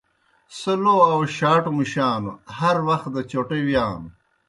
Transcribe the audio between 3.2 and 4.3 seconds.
چوٹہ وِیانوْ۔